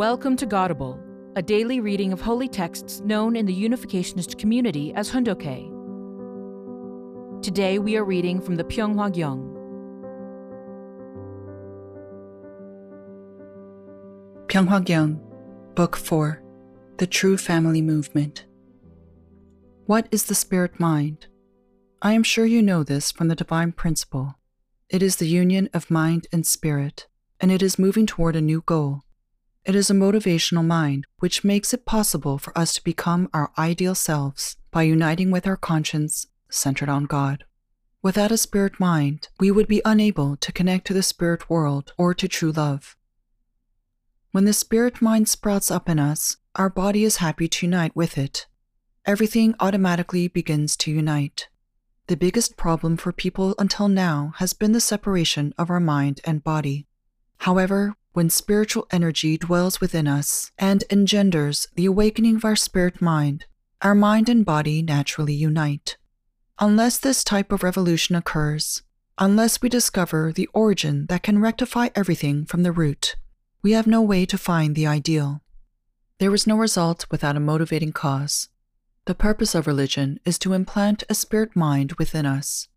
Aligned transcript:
Welcome 0.00 0.34
to 0.36 0.46
Godible, 0.46 0.98
a 1.36 1.42
daily 1.42 1.78
reading 1.78 2.10
of 2.10 2.22
holy 2.22 2.48
texts 2.48 3.00
known 3.00 3.36
in 3.36 3.44
the 3.44 3.54
Unificationist 3.54 4.38
community 4.38 4.94
as 4.94 5.10
Hoondokhae. 5.10 5.68
Today 7.42 7.78
we 7.78 7.98
are 7.98 8.04
reading 8.06 8.40
from 8.40 8.56
the 8.56 8.64
Pyeonghwa 8.64 9.12
Gyeong. 9.12 9.42
Pyeonghwa 14.46 14.86
Gyeong, 14.86 15.20
Book 15.74 15.96
4 15.96 16.42
The 16.96 17.06
True 17.06 17.36
Family 17.36 17.82
Movement. 17.82 18.46
What 19.84 20.08
is 20.10 20.24
the 20.24 20.34
spirit 20.34 20.80
mind? 20.80 21.26
I 22.00 22.14
am 22.14 22.22
sure 22.22 22.46
you 22.46 22.62
know 22.62 22.82
this 22.82 23.12
from 23.12 23.28
the 23.28 23.36
divine 23.36 23.72
principle. 23.72 24.36
It 24.88 25.02
is 25.02 25.16
the 25.16 25.28
union 25.28 25.68
of 25.74 25.90
mind 25.90 26.26
and 26.32 26.46
spirit, 26.46 27.06
and 27.38 27.52
it 27.52 27.62
is 27.62 27.78
moving 27.78 28.06
toward 28.06 28.34
a 28.34 28.40
new 28.40 28.62
goal. 28.64 29.02
It 29.64 29.74
is 29.74 29.90
a 29.90 29.94
motivational 29.94 30.64
mind 30.64 31.06
which 31.18 31.44
makes 31.44 31.74
it 31.74 31.84
possible 31.84 32.38
for 32.38 32.56
us 32.56 32.74
to 32.74 32.84
become 32.84 33.28
our 33.34 33.52
ideal 33.58 33.94
selves 33.94 34.56
by 34.70 34.82
uniting 34.84 35.30
with 35.30 35.46
our 35.46 35.56
conscience 35.56 36.26
centered 36.50 36.88
on 36.88 37.04
God. 37.04 37.44
Without 38.02 38.32
a 38.32 38.38
spirit 38.38 38.80
mind, 38.80 39.28
we 39.38 39.50
would 39.50 39.68
be 39.68 39.82
unable 39.84 40.36
to 40.38 40.52
connect 40.52 40.86
to 40.86 40.94
the 40.94 41.02
spirit 41.02 41.50
world 41.50 41.92
or 41.98 42.14
to 42.14 42.26
true 42.26 42.52
love. 42.52 42.96
When 44.32 44.46
the 44.46 44.54
spirit 44.54 45.02
mind 45.02 45.28
sprouts 45.28 45.70
up 45.70 45.88
in 45.88 45.98
us, 45.98 46.38
our 46.54 46.70
body 46.70 47.04
is 47.04 47.16
happy 47.16 47.46
to 47.48 47.66
unite 47.66 47.94
with 47.94 48.16
it. 48.16 48.46
Everything 49.04 49.54
automatically 49.60 50.28
begins 50.28 50.76
to 50.78 50.90
unite. 50.90 51.48
The 52.06 52.16
biggest 52.16 52.56
problem 52.56 52.96
for 52.96 53.12
people 53.12 53.54
until 53.58 53.88
now 53.88 54.32
has 54.38 54.52
been 54.52 54.72
the 54.72 54.80
separation 54.80 55.52
of 55.58 55.68
our 55.68 55.80
mind 55.80 56.20
and 56.24 56.42
body. 56.42 56.86
However, 57.38 57.96
when 58.12 58.28
spiritual 58.28 58.86
energy 58.90 59.38
dwells 59.38 59.80
within 59.80 60.08
us 60.08 60.50
and 60.58 60.84
engenders 60.90 61.68
the 61.74 61.86
awakening 61.86 62.36
of 62.36 62.44
our 62.44 62.56
spirit 62.56 63.00
mind, 63.00 63.46
our 63.82 63.94
mind 63.94 64.28
and 64.28 64.44
body 64.44 64.82
naturally 64.82 65.34
unite. 65.34 65.96
Unless 66.58 66.98
this 66.98 67.24
type 67.24 67.52
of 67.52 67.62
revolution 67.62 68.14
occurs, 68.16 68.82
unless 69.18 69.62
we 69.62 69.68
discover 69.68 70.32
the 70.32 70.48
origin 70.52 71.06
that 71.06 71.22
can 71.22 71.40
rectify 71.40 71.88
everything 71.94 72.44
from 72.44 72.62
the 72.62 72.72
root, 72.72 73.16
we 73.62 73.72
have 73.72 73.86
no 73.86 74.02
way 74.02 74.26
to 74.26 74.36
find 74.36 74.74
the 74.74 74.86
ideal. 74.86 75.42
There 76.18 76.34
is 76.34 76.46
no 76.46 76.56
result 76.56 77.06
without 77.10 77.36
a 77.36 77.40
motivating 77.40 77.92
cause. 77.92 78.48
The 79.06 79.14
purpose 79.14 79.54
of 79.54 79.66
religion 79.66 80.20
is 80.24 80.38
to 80.40 80.52
implant 80.52 81.04
a 81.08 81.14
spirit 81.14 81.56
mind 81.56 81.92
within 81.92 82.26
us. 82.26 82.68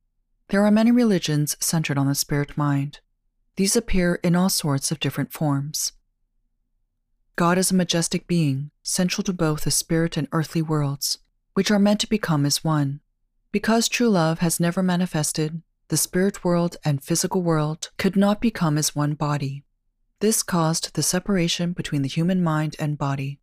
There 0.50 0.66
are 0.66 0.72
many 0.72 0.92
religions 0.92 1.58
centered 1.60 1.98
on 1.98 2.08
the 2.08 2.16
spirit 2.16 2.58
mind. 2.58 3.00
These 3.56 3.76
appear 3.76 4.16
in 4.24 4.36
all 4.36 4.50
sorts 4.50 4.92
of 4.92 5.00
different 5.00 5.32
forms. 5.32 5.92
God 7.36 7.58
is 7.58 7.72
a 7.72 7.76
majestic 7.76 8.28
being, 8.28 8.72
central 8.82 9.24
to 9.24 9.34
both 9.34 9.64
the 9.64 9.72
spirit 9.72 10.18
and 10.18 10.28
earthly 10.32 10.62
worlds, 10.62 11.20
which 11.54 11.72
are 11.72 11.80
meant 11.80 12.00
to 12.02 12.10
become 12.10 12.46
as 12.46 12.64
one. 12.64 13.00
Because 13.52 13.88
true 13.88 14.10
love 14.10 14.40
has 14.40 14.60
never 14.60 14.82
manifested, 14.82 15.62
the 15.90 15.98
spirit 15.98 16.44
world 16.44 16.78
and 16.84 17.04
physical 17.04 17.44
world 17.44 17.92
could 17.98 18.16
not 18.16 18.42
become 18.42 18.78
as 18.78 18.96
one 18.96 19.14
body. 19.14 19.64
This 20.20 20.42
caused 20.42 20.96
the 20.96 21.04
separation 21.04 21.74
between 21.74 22.02
the 22.02 22.08
human 22.08 22.42
mind 22.42 22.76
and 22.80 22.98
body. 22.98 23.40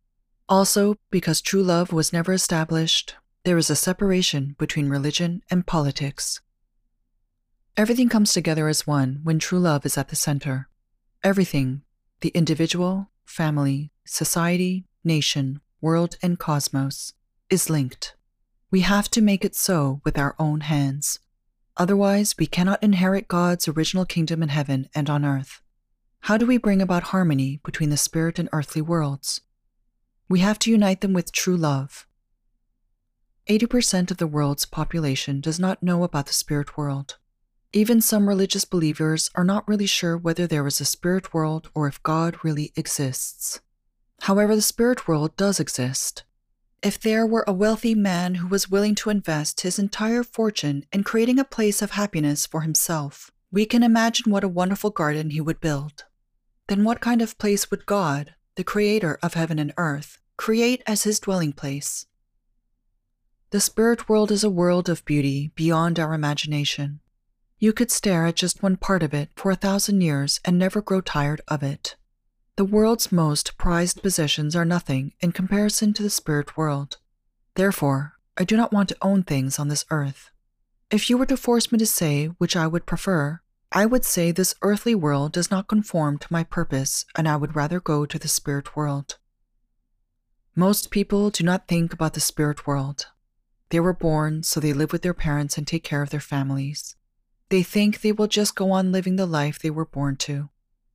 Also, 0.49 0.95
because 1.09 1.39
true 1.39 1.63
love 1.63 1.93
was 1.93 2.11
never 2.11 2.33
established, 2.33 3.15
there 3.45 3.57
is 3.57 3.69
a 3.69 3.75
separation 3.75 4.55
between 4.57 4.89
religion 4.89 5.41
and 5.49 5.65
politics. 5.65 6.41
Everything 7.77 8.09
comes 8.09 8.33
together 8.33 8.67
as 8.67 8.85
one 8.85 9.21
when 9.23 9.39
true 9.39 9.59
love 9.59 9.85
is 9.85 9.97
at 9.97 10.09
the 10.09 10.15
center. 10.15 10.67
Everything, 11.23 11.83
the 12.19 12.29
individual, 12.29 13.09
family, 13.23 13.91
society, 14.05 14.85
nation, 15.05 15.61
world, 15.79 16.17
and 16.21 16.37
cosmos, 16.37 17.13
is 17.49 17.69
linked. 17.69 18.15
We 18.71 18.81
have 18.81 19.09
to 19.11 19.21
make 19.21 19.45
it 19.45 19.55
so 19.55 20.01
with 20.03 20.17
our 20.17 20.35
own 20.37 20.61
hands. 20.61 21.19
Otherwise, 21.77 22.35
we 22.37 22.45
cannot 22.45 22.83
inherit 22.83 23.29
God's 23.29 23.69
original 23.69 24.05
kingdom 24.05 24.43
in 24.43 24.49
heaven 24.49 24.89
and 24.93 25.09
on 25.09 25.23
earth. 25.23 25.61
How 26.25 26.37
do 26.37 26.45
we 26.45 26.57
bring 26.57 26.81
about 26.81 27.03
harmony 27.03 27.61
between 27.63 27.89
the 27.89 27.97
spirit 27.97 28.37
and 28.37 28.49
earthly 28.51 28.81
worlds? 28.81 29.41
We 30.27 30.41
have 30.41 30.59
to 30.59 30.71
unite 30.71 30.99
them 30.99 31.13
with 31.13 31.31
true 31.31 31.57
love. 31.57 32.05
80% 33.47 34.11
of 34.11 34.17
the 34.17 34.27
world's 34.27 34.65
population 34.65 35.39
does 35.39 35.59
not 35.59 35.81
know 35.81 36.03
about 36.03 36.27
the 36.27 36.33
spirit 36.33 36.77
world. 36.77 37.17
Even 37.73 38.01
some 38.01 38.27
religious 38.27 38.65
believers 38.65 39.29
are 39.33 39.45
not 39.45 39.65
really 39.67 39.85
sure 39.85 40.17
whether 40.17 40.45
there 40.45 40.67
is 40.67 40.81
a 40.81 40.85
spirit 40.85 41.33
world 41.33 41.69
or 41.73 41.87
if 41.87 42.03
God 42.03 42.35
really 42.43 42.73
exists. 42.75 43.61
However, 44.23 44.55
the 44.55 44.61
spirit 44.61 45.07
world 45.07 45.37
does 45.37 45.59
exist. 45.59 46.23
If 46.83 46.99
there 46.99 47.25
were 47.25 47.45
a 47.47 47.53
wealthy 47.53 47.95
man 47.95 48.35
who 48.35 48.47
was 48.47 48.69
willing 48.69 48.95
to 48.95 49.09
invest 49.09 49.61
his 49.61 49.79
entire 49.79 50.23
fortune 50.23 50.85
in 50.91 51.03
creating 51.03 51.39
a 51.39 51.43
place 51.43 51.81
of 51.81 51.91
happiness 51.91 52.45
for 52.45 52.61
himself, 52.61 53.31
we 53.51 53.65
can 53.65 53.83
imagine 53.83 54.31
what 54.31 54.43
a 54.43 54.49
wonderful 54.49 54.89
garden 54.89 55.29
he 55.29 55.39
would 55.39 55.61
build. 55.61 56.05
Then, 56.67 56.83
what 56.83 57.01
kind 57.01 57.21
of 57.21 57.37
place 57.37 57.69
would 57.69 57.85
God, 57.85 58.35
the 58.55 58.63
creator 58.63 59.19
of 59.21 59.35
heaven 59.35 59.59
and 59.59 59.73
earth, 59.77 60.19
create 60.37 60.81
as 60.87 61.03
his 61.03 61.19
dwelling 61.19 61.53
place. 61.53 62.05
The 63.51 63.59
spirit 63.61 64.09
world 64.09 64.31
is 64.31 64.43
a 64.43 64.49
world 64.49 64.89
of 64.89 65.05
beauty 65.05 65.51
beyond 65.55 65.99
our 65.99 66.13
imagination. 66.13 67.00
You 67.61 67.73
could 67.73 67.91
stare 67.91 68.25
at 68.25 68.37
just 68.37 68.63
one 68.63 68.75
part 68.75 69.03
of 69.03 69.13
it 69.13 69.29
for 69.35 69.51
a 69.51 69.55
thousand 69.55 70.01
years 70.01 70.39
and 70.43 70.57
never 70.57 70.81
grow 70.81 70.99
tired 70.99 71.41
of 71.47 71.61
it. 71.61 71.95
The 72.55 72.65
world's 72.65 73.11
most 73.11 73.55
prized 73.55 74.01
possessions 74.01 74.55
are 74.55 74.65
nothing 74.65 75.13
in 75.19 75.31
comparison 75.31 75.93
to 75.93 76.01
the 76.01 76.09
spirit 76.09 76.57
world. 76.57 76.97
Therefore, 77.53 78.13
I 78.35 78.45
do 78.45 78.57
not 78.57 78.73
want 78.73 78.89
to 78.89 78.97
own 79.03 79.21
things 79.21 79.59
on 79.59 79.67
this 79.67 79.85
earth. 79.91 80.31
If 80.89 81.07
you 81.07 81.19
were 81.19 81.27
to 81.27 81.37
force 81.37 81.71
me 81.71 81.77
to 81.77 81.85
say 81.85 82.25
which 82.39 82.55
I 82.55 82.65
would 82.65 82.87
prefer, 82.87 83.41
I 83.71 83.85
would 83.85 84.05
say 84.05 84.31
this 84.31 84.55
earthly 84.63 84.95
world 84.95 85.31
does 85.31 85.51
not 85.51 85.67
conform 85.67 86.17
to 86.17 86.33
my 86.33 86.43
purpose 86.43 87.05
and 87.15 87.29
I 87.29 87.35
would 87.35 87.55
rather 87.55 87.79
go 87.79 88.07
to 88.07 88.17
the 88.17 88.27
spirit 88.27 88.75
world. 88.75 89.19
Most 90.55 90.89
people 90.89 91.29
do 91.29 91.43
not 91.43 91.67
think 91.67 91.93
about 91.93 92.15
the 92.15 92.21
spirit 92.21 92.65
world. 92.65 93.05
They 93.69 93.79
were 93.79 93.93
born, 93.93 94.41
so 94.41 94.59
they 94.59 94.73
live 94.73 94.91
with 94.91 95.03
their 95.03 95.13
parents 95.13 95.59
and 95.59 95.67
take 95.67 95.83
care 95.83 96.01
of 96.01 96.09
their 96.09 96.19
families. 96.19 96.95
They 97.51 97.63
think 97.63 97.99
they 97.99 98.13
will 98.13 98.27
just 98.27 98.55
go 98.55 98.71
on 98.71 98.93
living 98.93 99.17
the 99.17 99.25
life 99.25 99.59
they 99.59 99.69
were 99.69 99.85
born 99.85 100.15
to. 100.27 100.47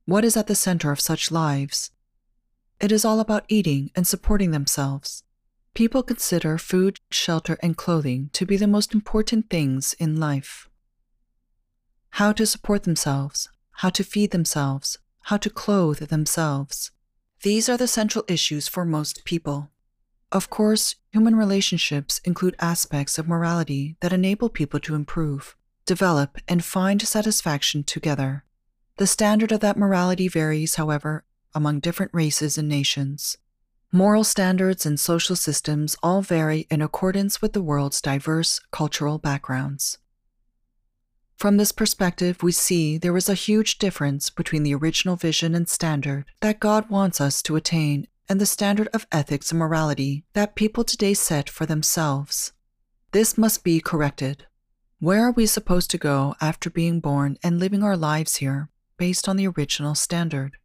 What 0.05 0.25
is 0.25 0.35
at 0.35 0.47
the 0.47 0.55
center 0.55 0.91
of 0.91 0.99
such 0.99 1.29
lives? 1.29 1.91
It 2.81 2.91
is 2.91 3.05
all 3.05 3.19
about 3.19 3.45
eating 3.47 3.91
and 3.95 4.07
supporting 4.07 4.49
themselves. 4.49 5.23
People 5.75 6.01
consider 6.01 6.57
food, 6.57 6.99
shelter, 7.11 7.59
and 7.61 7.77
clothing 7.77 8.31
to 8.33 8.43
be 8.43 8.57
the 8.57 8.65
most 8.65 8.95
important 8.95 9.51
things 9.51 9.93
in 9.99 10.19
life. 10.19 10.67
How 12.17 12.31
to 12.31 12.47
support 12.47 12.85
themselves, 12.85 13.47
how 13.83 13.91
to 13.91 14.03
feed 14.03 14.31
themselves, 14.31 14.97
how 15.29 15.37
to 15.37 15.51
clothe 15.51 15.99
themselves. 15.99 16.89
These 17.43 17.69
are 17.69 17.77
the 17.77 17.87
central 17.87 18.25
issues 18.27 18.67
for 18.67 18.83
most 18.83 19.25
people. 19.25 19.69
Of 20.31 20.49
course, 20.49 20.95
human 21.13 21.35
relationships 21.35 22.19
include 22.25 22.55
aspects 22.57 23.19
of 23.19 23.27
morality 23.27 23.95
that 23.99 24.11
enable 24.11 24.49
people 24.49 24.79
to 24.79 24.95
improve, 24.95 25.55
develop, 25.87 26.37
and 26.47 26.63
find 26.63 27.01
satisfaction 27.01 27.83
together. 27.83 28.43
The 28.97 29.07
standard 29.07 29.51
of 29.51 29.61
that 29.61 29.77
morality 29.77 30.27
varies, 30.27 30.75
however, 30.75 31.23
among 31.55 31.79
different 31.79 32.13
races 32.13 32.57
and 32.57 32.69
nations. 32.69 33.37
Moral 33.91 34.23
standards 34.23 34.85
and 34.85 34.99
social 34.99 35.35
systems 35.35 35.95
all 36.03 36.21
vary 36.21 36.67
in 36.69 36.81
accordance 36.81 37.41
with 37.41 37.53
the 37.53 37.61
world's 37.61 38.01
diverse 38.01 38.59
cultural 38.71 39.17
backgrounds. 39.17 39.97
From 41.37 41.57
this 41.57 41.71
perspective, 41.71 42.43
we 42.43 42.51
see 42.51 42.97
there 42.97 43.15
is 43.15 43.29
a 43.29 43.33
huge 43.33 43.77
difference 43.77 44.29
between 44.29 44.63
the 44.63 44.75
original 44.75 45.15
vision 45.15 45.55
and 45.55 45.69
standard 45.69 46.25
that 46.41 46.59
God 46.59 46.89
wants 46.89 47.21
us 47.21 47.41
to 47.43 47.55
attain 47.55 48.07
and 48.27 48.41
the 48.41 48.45
standard 48.45 48.89
of 48.93 49.07
ethics 49.11 49.51
and 49.51 49.59
morality 49.59 50.25
that 50.33 50.55
people 50.55 50.83
today 50.83 51.13
set 51.13 51.49
for 51.49 51.65
themselves. 51.65 52.51
This 53.11 53.37
must 53.37 53.63
be 53.63 53.79
corrected. 53.79 54.47
Where 54.99 55.27
are 55.27 55.31
we 55.31 55.45
supposed 55.45 55.91
to 55.91 55.97
go 55.97 56.35
after 56.41 56.69
being 56.69 56.99
born 56.99 57.37
and 57.43 57.59
living 57.59 57.83
our 57.83 57.97
lives 57.97 58.37
here 58.37 58.69
based 58.97 59.29
on 59.29 59.37
the 59.37 59.47
original 59.47 59.95
standard? 59.95 60.57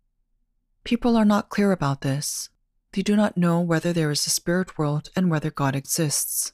People 0.85 1.17
are 1.17 1.25
not 1.25 1.51
clear 1.51 1.73
about 1.73 2.01
this. 2.01 2.49
They 2.93 3.03
do 3.03 3.17
not 3.17 3.37
know 3.37 3.61
whether 3.61 3.93
there 3.93 4.11
is 4.11 4.27
a 4.27 4.31
spirit 4.31 4.79
world 4.79 5.11
and 5.15 5.31
whether 5.31 5.51
God 5.51 5.77
exists. 5.77 6.53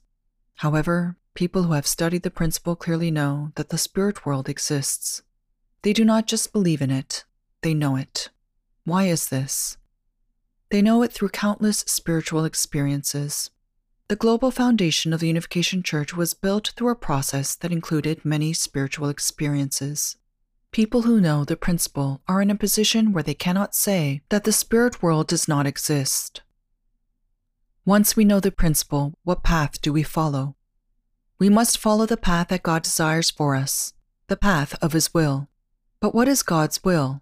However, 0.57 1.17
People 1.39 1.63
who 1.63 1.75
have 1.75 1.87
studied 1.87 2.25
the 2.25 2.33
principle 2.33 2.75
clearly 2.75 3.13
know 3.13 3.53
that 3.55 3.69
the 3.69 3.79
spirit 3.79 4.27
world 4.27 4.49
exists. 4.49 5.23
They 5.83 5.93
do 5.93 6.05
not 6.05 6.27
just 6.27 6.53
believe 6.53 6.83
in 6.83 6.91
it, 6.91 7.25
they 7.63 7.75
know 7.75 7.95
it. 7.95 8.31
Why 8.83 9.05
is 9.05 9.29
this? 9.29 9.77
They 10.71 10.83
know 10.83 11.05
it 11.05 11.13
through 11.13 11.29
countless 11.29 11.85
spiritual 11.87 12.45
experiences. 12.45 13.53
The 14.09 14.17
global 14.17 14.51
foundation 14.51 15.13
of 15.13 15.21
the 15.21 15.27
Unification 15.27 15.83
Church 15.83 16.17
was 16.17 16.33
built 16.33 16.73
through 16.75 16.89
a 16.89 16.97
process 16.97 17.55
that 17.57 17.71
included 17.73 18.25
many 18.25 18.55
spiritual 18.55 19.11
experiences. 19.11 20.17
People 20.73 21.03
who 21.03 21.21
know 21.21 21.45
the 21.45 21.59
principle 21.59 22.23
are 22.27 22.41
in 22.41 22.51
a 22.51 22.55
position 22.55 23.13
where 23.13 23.23
they 23.23 23.35
cannot 23.35 23.75
say 23.75 24.23
that 24.31 24.45
the 24.45 24.53
spirit 24.53 25.03
world 25.03 25.29
does 25.29 25.47
not 25.47 25.67
exist. 25.67 26.41
Once 27.85 28.17
we 28.17 28.25
know 28.25 28.41
the 28.41 28.51
principle, 28.51 29.13
what 29.25 29.43
path 29.43 29.79
do 29.83 29.93
we 29.93 30.03
follow? 30.03 30.57
We 31.39 31.51
must 31.51 31.77
follow 31.77 32.07
the 32.07 32.17
path 32.17 32.49
that 32.49 32.63
God 32.63 32.85
desires 32.85 33.31
for 33.31 33.55
us, 33.55 33.93
the 34.29 34.39
path 34.39 34.75
of 34.83 34.95
His 34.95 35.13
will. 35.13 35.49
But 36.01 36.15
what 36.15 36.29
is 36.29 36.43
God's 36.43 36.83
will? 36.83 37.21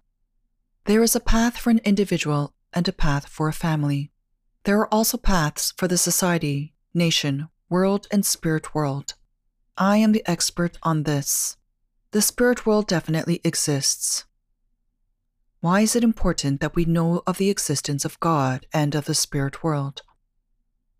There 0.85 1.03
is 1.03 1.17
a 1.17 1.19
path 1.19 1.57
for 1.57 1.69
an 1.69 1.81
individual 1.83 2.53
and 2.71 2.87
a 2.87 2.93
path 2.93 3.27
for 3.27 3.49
a 3.49 3.53
family. 3.53 4.09
There 4.63 4.79
are 4.79 4.93
also 4.93 5.17
paths 5.17 5.73
for 5.77 5.89
the 5.89 5.97
society, 5.97 6.73
nation, 6.97 7.47
world, 7.69 8.07
and 8.11 8.25
spirit 8.25 8.75
world. 8.75 9.13
I 9.77 9.97
am 9.97 10.11
the 10.11 10.27
expert 10.29 10.77
on 10.83 11.03
this. 11.03 11.55
The 12.11 12.21
spirit 12.21 12.65
world 12.65 12.87
definitely 12.87 13.39
exists. 13.43 14.25
Why 15.59 15.81
is 15.81 15.95
it 15.95 16.03
important 16.03 16.61
that 16.61 16.75
we 16.75 16.85
know 16.85 17.21
of 17.25 17.37
the 17.37 17.49
existence 17.49 18.03
of 18.05 18.19
God 18.19 18.65
and 18.73 18.95
of 18.95 19.05
the 19.05 19.15
spirit 19.15 19.63
world? 19.63 20.01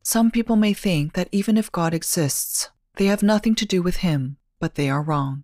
Some 0.03 0.31
people 0.31 0.55
may 0.55 0.73
think 0.73 1.13
that 1.13 1.29
even 1.31 1.57
if 1.57 1.71
God 1.71 1.93
exists, 1.93 2.69
they 2.95 3.05
have 3.07 3.23
nothing 3.23 3.55
to 3.55 3.65
do 3.65 3.81
with 3.81 3.97
Him, 3.97 4.37
but 4.59 4.75
they 4.75 4.89
are 4.89 5.01
wrong. 5.01 5.43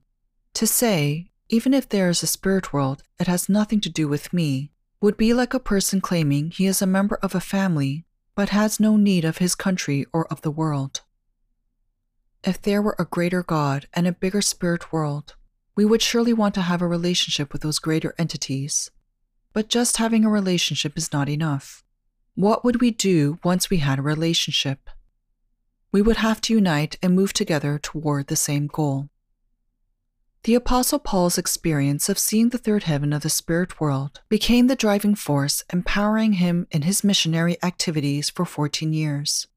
To 0.56 0.68
say, 0.68 1.32
even 1.50 1.74
if 1.74 1.90
there 1.90 2.10
is 2.10 2.24
a 2.24 2.28
spirit 2.28 2.74
world, 2.74 3.04
it 3.20 3.28
has 3.28 3.50
nothing 3.50 3.82
to 3.82 3.90
do 3.90 4.08
with 4.08 4.34
me, 4.34 4.72
would 5.02 5.18
be 5.18 5.34
like 5.34 5.54
a 5.54 5.60
person 5.60 6.00
claiming 6.00 6.50
he 6.50 6.66
is 6.66 6.82
a 6.82 6.88
member 6.88 7.16
of 7.22 7.36
a 7.36 7.42
family, 7.42 8.06
but 8.36 8.50
has 8.50 8.80
no 8.80 8.98
need 8.98 9.26
of 9.26 9.38
his 9.38 9.56
country 9.56 10.06
or 10.12 10.28
of 10.28 10.42
the 10.42 10.52
world. 10.52 11.02
If 12.44 12.62
there 12.62 12.82
were 12.82 12.96
a 13.00 13.06
greater 13.06 13.44
God 13.44 13.88
and 13.94 14.08
a 14.08 14.12
bigger 14.12 14.42
spirit 14.42 14.92
world, 14.92 15.36
we 15.76 15.86
would 15.86 16.02
surely 16.02 16.34
want 16.34 16.54
to 16.56 16.62
have 16.62 16.82
a 16.82 16.88
relationship 16.88 17.54
with 17.54 17.62
those 17.62 17.80
greater 17.80 18.14
entities. 18.18 18.92
But 19.54 19.70
just 19.70 19.98
having 19.98 20.26
a 20.26 20.30
relationship 20.30 20.98
is 20.98 21.14
not 21.14 21.30
enough. 21.30 21.84
What 22.36 22.64
would 22.64 22.82
we 22.82 22.92
do 22.92 23.40
once 23.44 23.70
we 23.70 23.78
had 23.78 24.00
a 24.00 24.04
relationship? 24.04 24.90
We 25.92 26.02
would 26.02 26.18
have 26.18 26.42
to 26.42 26.54
unite 26.54 26.98
and 27.02 27.16
move 27.16 27.34
together 27.34 27.78
toward 27.78 28.28
the 28.28 28.36
same 28.36 28.68
goal. 28.68 29.10
The 30.44 30.56
Apostle 30.56 31.00
Paul's 31.00 31.38
experience 31.38 32.10
of 32.10 32.20
seeing 32.20 32.50
the 32.50 32.58
third 32.58 32.84
heaven 32.84 33.14
of 33.14 33.22
the 33.22 33.30
spirit 33.30 33.80
world 33.80 34.20
became 34.28 34.68
the 34.68 34.76
driving 34.76 35.16
force 35.16 35.64
empowering 35.72 36.34
him 36.34 36.68
in 36.70 36.82
his 36.82 37.02
missionary 37.02 37.56
activities 37.64 38.30
for 38.30 38.44
14 38.44 38.92
years. 38.92 39.48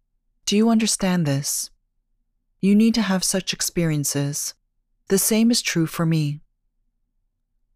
Do 0.45 0.57
you 0.57 0.69
understand 0.69 1.27
this? 1.27 1.71
You 2.61 2.77
need 2.77 2.95
to 2.95 3.03
have 3.03 3.25
such 3.25 3.53
experiences. 3.53 4.55
The 5.09 5.19
same 5.19 5.51
is 5.51 5.61
true 5.61 5.87
for 5.87 6.07
me. 6.07 6.43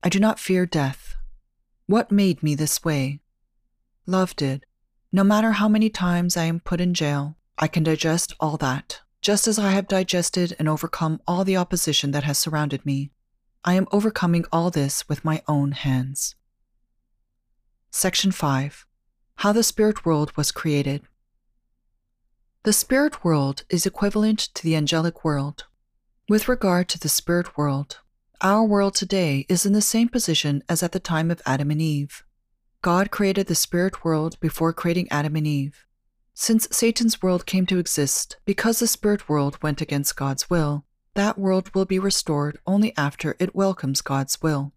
I 0.05 0.09
do 0.09 0.21
not 0.21 0.39
fear 0.39 0.65
death. 0.65 1.17
What 1.87 2.13
made 2.13 2.45
me 2.45 2.55
this 2.55 2.85
way? 2.85 3.19
Love 4.07 4.37
did. 4.37 4.67
No 5.11 5.25
matter 5.25 5.51
how 5.51 5.69
many 5.69 5.91
times 5.91 6.37
I 6.37 6.45
am 6.45 6.61
put 6.61 6.81
in 6.81 6.95
jail, 6.95 7.37
I 7.59 7.67
can 7.67 7.83
digest 7.83 8.37
all 8.39 8.57
that 8.59 9.01
just 9.21 9.47
as 9.47 9.59
I 9.59 9.71
have 9.73 9.89
digested 9.89 10.57
and 10.59 10.69
overcome 10.69 11.21
all 11.27 11.45
the 11.45 11.57
opposition 11.57 12.11
that 12.13 12.25
has 12.25 12.39
surrounded 12.39 12.87
me, 12.87 13.11
I 13.65 13.75
am 13.75 13.87
overcoming 13.93 14.47
all 14.51 14.71
this 14.71 15.09
with 15.09 15.25
my 15.25 15.43
own 15.47 15.73
hands. 15.73 16.35
Section 17.91 18.33
5 18.33 18.87
How 19.37 19.53
the 19.53 19.63
Spirit 19.63 20.07
World 20.07 20.35
Was 20.37 20.51
Created. 20.51 21.03
The 22.63 22.73
spirit 22.73 23.25
world 23.25 23.65
is 23.71 23.87
equivalent 23.87 24.39
to 24.39 24.63
the 24.63 24.77
angelic 24.77 25.25
world. 25.25 25.65
With 26.29 26.49
regard 26.49 26.89
to 26.91 26.99
the 26.99 27.09
spirit 27.09 27.57
world, 27.59 28.01
our 28.41 28.65
world 28.65 28.95
today 28.95 29.45
is 29.49 29.67
in 29.67 29.73
the 29.73 29.83
same 29.83 30.09
position 30.09 30.63
as 30.69 30.83
at 30.83 30.93
the 30.93 31.01
time 31.01 31.31
of 31.31 31.43
Adam 31.45 31.71
and 31.71 31.81
Eve. 31.81 32.23
God 32.83 33.11
created 33.11 33.47
the 33.47 33.55
spirit 33.55 34.05
world 34.05 34.39
before 34.41 34.73
creating 34.73 35.09
Adam 35.11 35.37
and 35.37 35.47
Eve. 35.47 35.85
Since 36.41 36.69
Satan's 36.71 37.21
world 37.21 37.45
came 37.45 37.67
to 37.67 37.79
exist 37.79 38.39
because 38.47 38.79
the 38.79 38.87
spirit 38.87 39.29
world 39.29 39.63
went 39.63 39.83
against 39.83 40.17
God's 40.17 40.49
will, 40.49 40.87
that 41.15 41.37
world 41.37 41.75
will 41.75 41.85
be 41.85 41.99
restored 41.99 42.59
only 42.67 42.97
after 42.97 43.37
it 43.39 43.55
welcomes 43.55 44.01
God's 44.01 44.41
will. 44.41 44.73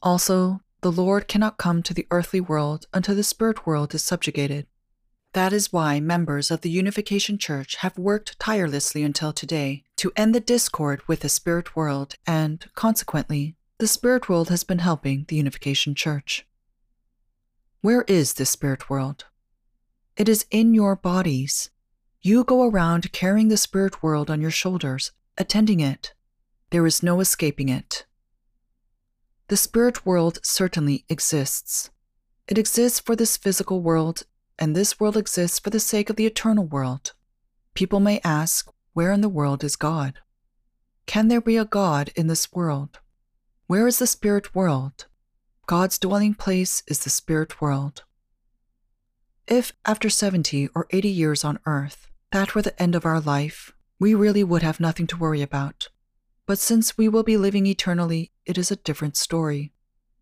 Also, 0.00 0.60
the 0.82 0.92
Lord 0.92 1.26
cannot 1.26 1.58
come 1.58 1.82
to 1.82 1.92
the 1.92 2.06
earthly 2.12 2.40
world 2.40 2.86
until 2.94 3.16
the 3.16 3.24
spirit 3.24 3.66
world 3.66 3.92
is 3.92 4.04
subjugated. 4.04 4.68
That 5.32 5.52
is 5.52 5.72
why 5.72 5.98
members 5.98 6.48
of 6.48 6.60
the 6.60 6.70
Unification 6.70 7.38
Church 7.38 7.74
have 7.78 7.98
worked 7.98 8.38
tirelessly 8.38 9.02
until 9.02 9.32
today 9.32 9.82
to 9.96 10.12
end 10.14 10.32
the 10.32 10.38
discord 10.38 11.02
with 11.08 11.20
the 11.20 11.28
spirit 11.28 11.74
world, 11.74 12.14
and, 12.24 12.64
consequently, 12.76 13.56
the 13.78 13.88
spirit 13.88 14.28
world 14.28 14.48
has 14.48 14.62
been 14.62 14.78
helping 14.78 15.24
the 15.26 15.34
Unification 15.34 15.96
Church. 15.96 16.46
Where 17.80 18.02
is 18.02 18.34
the 18.34 18.46
spirit 18.46 18.88
world? 18.88 19.24
It 20.16 20.28
is 20.28 20.46
in 20.50 20.74
your 20.74 20.96
bodies. 20.96 21.70
You 22.20 22.44
go 22.44 22.64
around 22.64 23.12
carrying 23.12 23.48
the 23.48 23.56
spirit 23.56 24.02
world 24.02 24.30
on 24.30 24.40
your 24.40 24.50
shoulders, 24.50 25.12
attending 25.38 25.80
it. 25.80 26.12
There 26.70 26.86
is 26.86 27.02
no 27.02 27.20
escaping 27.20 27.68
it. 27.68 28.04
The 29.48 29.56
spirit 29.56 30.04
world 30.06 30.38
certainly 30.42 31.04
exists. 31.08 31.90
It 32.46 32.58
exists 32.58 33.00
for 33.00 33.16
this 33.16 33.36
physical 33.36 33.80
world, 33.80 34.24
and 34.58 34.76
this 34.76 35.00
world 35.00 35.16
exists 35.16 35.58
for 35.58 35.70
the 35.70 35.80
sake 35.80 36.10
of 36.10 36.16
the 36.16 36.26
eternal 36.26 36.66
world. 36.66 37.12
People 37.74 38.00
may 38.00 38.20
ask, 38.22 38.70
where 38.92 39.12
in 39.12 39.20
the 39.20 39.28
world 39.28 39.64
is 39.64 39.76
God? 39.76 40.14
Can 41.06 41.28
there 41.28 41.40
be 41.40 41.56
a 41.56 41.64
God 41.64 42.10
in 42.14 42.26
this 42.26 42.52
world? 42.52 43.00
Where 43.66 43.86
is 43.86 43.98
the 43.98 44.06
spirit 44.06 44.54
world? 44.54 45.06
God's 45.66 45.98
dwelling 45.98 46.34
place 46.34 46.82
is 46.86 46.98
the 47.00 47.10
spirit 47.10 47.60
world. 47.60 48.04
If, 49.50 49.72
after 49.84 50.08
70 50.08 50.68
or 50.76 50.86
80 50.90 51.08
years 51.08 51.44
on 51.44 51.58
Earth, 51.66 52.06
that 52.30 52.54
were 52.54 52.62
the 52.62 52.80
end 52.80 52.94
of 52.94 53.04
our 53.04 53.18
life, 53.18 53.72
we 53.98 54.14
really 54.14 54.44
would 54.44 54.62
have 54.62 54.78
nothing 54.78 55.08
to 55.08 55.16
worry 55.16 55.42
about. 55.42 55.88
But 56.46 56.60
since 56.60 56.96
we 56.96 57.08
will 57.08 57.24
be 57.24 57.36
living 57.36 57.66
eternally, 57.66 58.30
it 58.46 58.56
is 58.56 58.70
a 58.70 58.76
different 58.76 59.16
story. 59.16 59.72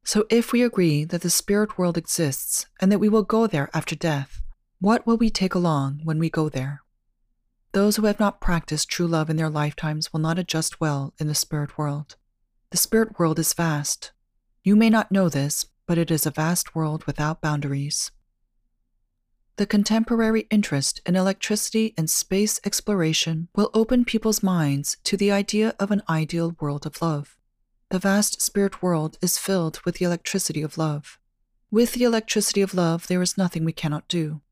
So 0.03 0.25
if 0.31 0.51
we 0.51 0.63
agree 0.63 1.05
that 1.05 1.21
the 1.21 1.29
spirit 1.29 1.77
world 1.77 1.99
exists 1.99 2.69
and 2.81 2.91
that 2.91 3.01
we 3.01 3.11
will 3.11 3.23
go 3.23 3.47
there 3.47 3.69
after 3.75 3.95
death, 3.95 4.41
what 4.81 5.07
will 5.07 5.19
we 5.19 5.29
take 5.29 5.55
along 5.55 6.01
when 6.05 6.19
we 6.19 6.31
go 6.31 6.49
there? 6.49 6.81
Those 7.73 7.97
who 7.97 8.07
have 8.07 8.19
not 8.19 8.41
practiced 8.41 8.89
true 8.89 9.07
love 9.07 9.29
in 9.29 9.37
their 9.37 9.51
lifetimes 9.51 10.11
will 10.11 10.21
not 10.21 10.39
adjust 10.39 10.81
well 10.81 11.13
in 11.19 11.27
the 11.27 11.35
spirit 11.35 11.77
world. 11.77 12.17
The 12.71 12.79
spirit 12.79 13.19
world 13.19 13.39
is 13.39 13.53
vast. 13.53 14.13
You 14.65 14.75
may 14.75 14.89
not 14.89 15.13
know 15.13 15.29
this, 15.29 15.67
but 15.87 15.99
it 15.99 16.11
is 16.11 16.25
a 16.25 16.31
vast 16.31 16.75
world 16.75 17.05
without 17.05 17.43
boundaries. 17.43 18.11
The 19.59 19.67
contemporary 19.67 20.47
interest 20.53 21.01
in 21.05 21.17
electricity 21.17 21.93
and 21.99 22.09
space 22.09 22.61
exploration 22.65 23.49
will 23.57 23.73
open 23.75 24.05
people's 24.05 24.41
minds 24.41 24.99
to 25.03 25.17
the 25.17 25.33
idea 25.33 25.75
of 25.81 25.91
an 25.91 26.03
ideal 26.09 26.55
world 26.61 26.87
of 26.87 27.03
love. 27.03 27.37
The 27.91 27.99
vast 27.99 28.41
spirit 28.41 28.85
world 28.85 29.19
is 29.21 29.37
filled 29.37 29.81
with 29.85 29.97
the 29.97 30.05
electricity 30.05 30.63
of 30.63 30.79
love. 30.79 31.19
With 31.73 31.95
the 31.95 32.05
electricity 32.05 32.63
of 32.63 32.73
love, 32.73 33.09
there 33.09 33.21
is 33.21 33.37
nothing 33.37 33.65
we 33.65 33.73
cannot 33.73 34.07
do. 34.07 34.43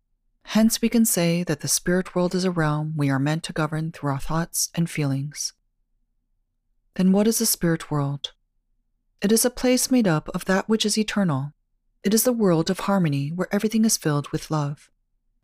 Hence, 0.43 0.83
we 0.83 0.89
can 0.89 1.05
say 1.05 1.45
that 1.45 1.61
the 1.61 1.69
spirit 1.69 2.17
world 2.17 2.35
is 2.35 2.45
a 2.45 2.51
realm 2.51 2.95
we 2.97 3.09
are 3.09 3.21
meant 3.21 3.45
to 3.45 3.53
govern 3.53 3.93
through 3.93 4.11
our 4.11 4.19
thoughts 4.19 4.71
and 4.75 4.91
feelings. 4.91 5.53
Then, 6.97 7.13
what 7.13 7.29
is 7.29 7.39
the 7.39 7.47
spirit 7.47 7.93
world? 7.93 8.33
It 9.23 9.31
is 9.31 9.45
a 9.45 9.51
place 9.51 9.89
made 9.89 10.09
up 10.09 10.29
of 10.35 10.47
that 10.47 10.69
which 10.69 10.85
is 10.85 10.99
eternal. 10.99 11.53
It 12.03 12.13
is 12.13 12.25
the 12.25 12.33
world 12.33 12.71
of 12.71 12.81
harmony 12.81 13.29
where 13.29 13.49
everything 13.53 13.85
is 13.85 13.97
filled 13.97 14.31
with 14.31 14.51
love. 14.51 14.91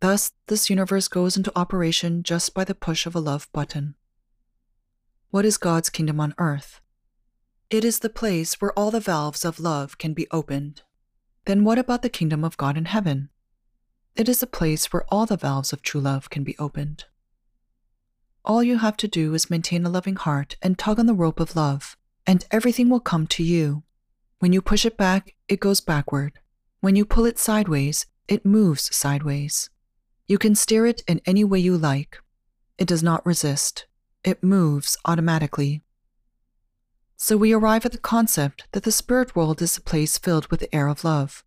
Thus, 0.03 0.33
this 0.47 0.69
universe 0.69 1.07
goes 1.07 1.37
into 1.37 1.57
operation 1.57 2.23
just 2.23 2.53
by 2.53 2.65
the 2.65 2.75
push 2.75 3.05
of 3.05 3.15
a 3.15 3.21
love 3.21 3.47
button. 3.53 3.95
What 5.29 5.45
is 5.45 5.55
God's 5.55 5.89
kingdom 5.89 6.19
on 6.19 6.35
earth? 6.37 6.81
It 7.69 7.85
is 7.85 7.99
the 7.99 8.09
place 8.09 8.59
where 8.59 8.77
all 8.77 8.91
the 8.91 8.99
valves 8.99 9.45
of 9.45 9.61
love 9.61 9.97
can 9.97 10.13
be 10.13 10.27
opened. 10.29 10.81
Then 11.45 11.63
what 11.63 11.79
about 11.79 12.01
the 12.01 12.09
kingdom 12.09 12.43
of 12.43 12.57
God 12.57 12.75
in 12.75 12.83
heaven? 12.83 13.29
It 14.13 14.27
is 14.27 14.43
a 14.43 14.45
place 14.45 14.91
where 14.91 15.05
all 15.07 15.25
the 15.25 15.37
valves 15.37 15.71
of 15.71 15.81
true 15.81 16.01
love 16.01 16.29
can 16.29 16.43
be 16.43 16.57
opened. 16.59 17.05
All 18.43 18.61
you 18.61 18.79
have 18.79 18.97
to 18.97 19.07
do 19.07 19.33
is 19.33 19.49
maintain 19.49 19.85
a 19.85 19.89
loving 19.89 20.17
heart 20.17 20.57
and 20.61 20.77
tug 20.77 20.99
on 20.99 21.05
the 21.05 21.13
rope 21.13 21.39
of 21.39 21.55
love, 21.55 21.95
and 22.27 22.45
everything 22.51 22.89
will 22.89 22.99
come 22.99 23.25
to 23.27 23.41
you. 23.41 23.83
When 24.39 24.51
you 24.51 24.61
push 24.61 24.85
it 24.85 24.97
back, 24.97 25.35
it 25.47 25.61
goes 25.61 25.79
backward. 25.79 26.39
When 26.81 26.97
you 26.97 27.05
pull 27.05 27.23
it 27.23 27.39
sideways, 27.39 28.05
it 28.27 28.45
moves 28.45 28.93
sideways. 28.93 29.69
You 30.25 30.37
can 30.37 30.55
steer 30.55 30.85
it 30.85 31.03
in 31.07 31.21
any 31.25 31.43
way 31.43 31.59
you 31.59 31.77
like. 31.77 32.17
It 32.77 32.87
does 32.87 33.03
not 33.03 33.25
resist, 33.25 33.85
it 34.23 34.43
moves 34.43 34.97
automatically. 35.05 35.83
So 37.17 37.37
we 37.37 37.53
arrive 37.53 37.85
at 37.85 37.91
the 37.91 37.97
concept 37.97 38.67
that 38.71 38.83
the 38.83 38.91
spirit 38.91 39.35
world 39.35 39.61
is 39.61 39.77
a 39.77 39.81
place 39.81 40.17
filled 40.17 40.47
with 40.47 40.59
the 40.61 40.73
air 40.73 40.87
of 40.87 41.03
love. 41.03 41.43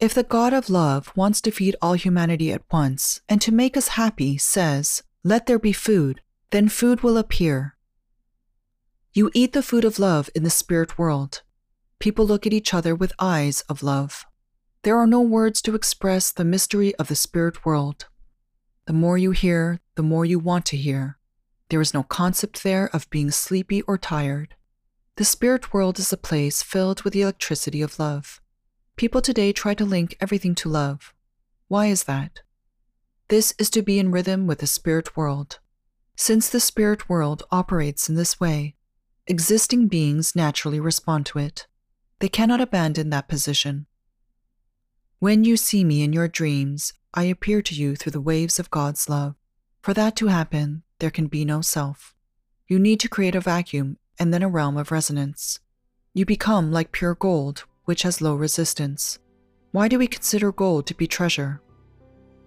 If 0.00 0.12
the 0.14 0.22
God 0.22 0.52
of 0.52 0.68
love 0.68 1.12
wants 1.14 1.40
to 1.42 1.50
feed 1.50 1.76
all 1.80 1.94
humanity 1.94 2.52
at 2.52 2.62
once 2.72 3.20
and 3.28 3.40
to 3.42 3.52
make 3.52 3.76
us 3.76 3.88
happy 3.88 4.36
says, 4.38 5.02
Let 5.22 5.46
there 5.46 5.58
be 5.58 5.72
food, 5.72 6.20
then 6.50 6.68
food 6.68 7.02
will 7.02 7.16
appear. 7.16 7.76
You 9.12 9.30
eat 9.34 9.52
the 9.52 9.62
food 9.62 9.84
of 9.84 9.98
love 9.98 10.28
in 10.34 10.42
the 10.42 10.50
spirit 10.50 10.98
world. 10.98 11.42
People 11.98 12.26
look 12.26 12.46
at 12.46 12.52
each 12.52 12.74
other 12.74 12.94
with 12.94 13.12
eyes 13.18 13.60
of 13.62 13.82
love. 13.82 14.26
There 14.82 14.98
are 14.98 15.06
no 15.06 15.20
words 15.20 15.62
to 15.62 15.74
express 15.74 16.32
the 16.32 16.44
mystery 16.44 16.94
of 16.96 17.08
the 17.08 17.16
spirit 17.16 17.64
world. 17.64 18.06
The 18.86 18.92
more 18.92 19.16
you 19.16 19.30
hear, 19.30 19.80
the 19.94 20.02
more 20.02 20.24
you 20.24 20.38
want 20.38 20.66
to 20.66 20.76
hear. 20.76 21.18
There 21.70 21.80
is 21.80 21.94
no 21.94 22.02
concept 22.02 22.62
there 22.62 22.90
of 22.92 23.08
being 23.10 23.30
sleepy 23.30 23.82
or 23.82 23.96
tired. 23.96 24.54
The 25.16 25.24
spirit 25.24 25.72
world 25.72 25.98
is 25.98 26.12
a 26.12 26.16
place 26.16 26.62
filled 26.62 27.02
with 27.02 27.12
the 27.12 27.22
electricity 27.22 27.80
of 27.80 27.98
love. 27.98 28.40
People 28.96 29.22
today 29.22 29.52
try 29.52 29.74
to 29.74 29.84
link 29.84 30.16
everything 30.20 30.54
to 30.56 30.68
love. 30.68 31.14
Why 31.68 31.86
is 31.86 32.04
that? 32.04 32.40
This 33.28 33.54
is 33.58 33.70
to 33.70 33.82
be 33.82 33.98
in 33.98 34.10
rhythm 34.10 34.46
with 34.46 34.58
the 34.58 34.66
spirit 34.66 35.16
world. 35.16 35.58
Since 36.16 36.50
the 36.50 36.60
spirit 36.60 37.08
world 37.08 37.42
operates 37.50 38.08
in 38.08 38.14
this 38.14 38.38
way, 38.38 38.76
existing 39.26 39.88
beings 39.88 40.36
naturally 40.36 40.78
respond 40.78 41.26
to 41.26 41.38
it. 41.38 41.66
They 42.18 42.28
cannot 42.28 42.60
abandon 42.60 43.10
that 43.10 43.28
position. 43.28 43.86
When 45.18 45.42
you 45.42 45.56
see 45.56 45.84
me 45.84 46.02
in 46.02 46.12
your 46.12 46.28
dreams, 46.28 46.92
I 47.16 47.24
appear 47.24 47.62
to 47.62 47.74
you 47.76 47.94
through 47.94 48.10
the 48.10 48.20
waves 48.20 48.58
of 48.58 48.72
God's 48.72 49.08
love. 49.08 49.36
For 49.82 49.94
that 49.94 50.16
to 50.16 50.26
happen, 50.26 50.82
there 50.98 51.12
can 51.12 51.28
be 51.28 51.44
no 51.44 51.60
self. 51.60 52.12
You 52.66 52.80
need 52.80 52.98
to 53.00 53.08
create 53.08 53.36
a 53.36 53.40
vacuum 53.40 53.98
and 54.18 54.34
then 54.34 54.42
a 54.42 54.48
realm 54.48 54.76
of 54.76 54.90
resonance. 54.90 55.60
You 56.12 56.26
become 56.26 56.72
like 56.72 56.90
pure 56.90 57.14
gold, 57.14 57.66
which 57.84 58.02
has 58.02 58.20
low 58.20 58.34
resistance. 58.34 59.20
Why 59.70 59.86
do 59.86 59.96
we 59.96 60.08
consider 60.08 60.50
gold 60.50 60.88
to 60.88 60.94
be 60.94 61.06
treasure? 61.06 61.60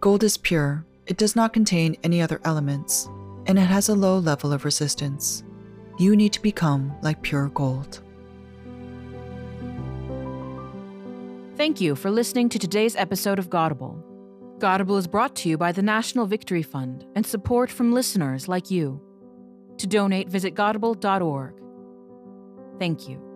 Gold 0.01 0.21
is 0.21 0.37
pure, 0.37 0.85
it 1.05 1.15
does 1.15 1.33
not 1.33 1.53
contain 1.53 1.95
any 2.03 2.21
other 2.21 2.41
elements, 2.43 3.07
and 3.45 3.57
it 3.57 3.67
has 3.67 3.87
a 3.87 3.95
low 3.95 4.17
level 4.17 4.51
of 4.51 4.65
resistance. 4.65 5.45
You 5.97 6.17
need 6.17 6.33
to 6.33 6.41
become 6.41 6.93
like 7.01 7.21
pure 7.21 7.47
gold. 7.49 8.01
Thank 11.55 11.79
you 11.79 11.95
for 11.95 12.11
listening 12.11 12.49
to 12.49 12.59
today's 12.59 12.97
episode 12.97 13.39
of 13.39 13.49
Godible. 13.49 14.03
Godible 14.59 14.97
is 14.97 15.05
brought 15.05 15.35
to 15.37 15.49
you 15.49 15.57
by 15.57 15.71
the 15.71 15.83
National 15.83 16.25
Victory 16.25 16.63
Fund 16.63 17.05
and 17.15 17.23
support 17.25 17.69
from 17.69 17.93
listeners 17.93 18.47
like 18.47 18.71
you. 18.71 18.99
To 19.77 19.85
donate, 19.85 20.29
visit 20.29 20.55
godible.org. 20.55 21.53
Thank 22.79 23.07
you. 23.07 23.26